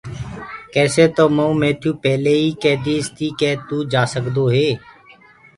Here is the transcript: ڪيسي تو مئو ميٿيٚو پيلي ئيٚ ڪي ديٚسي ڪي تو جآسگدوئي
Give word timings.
ڪيسي 0.73 1.05
تو 1.15 1.23
مئو 1.35 1.49
ميٿيٚو 1.61 1.91
پيلي 2.03 2.35
ئيٚ 2.41 2.59
ڪي 2.61 2.73
ديٚسي 2.85 3.27
ڪي 3.39 3.51
تو 3.67 3.77
جآسگدوئي 3.91 4.69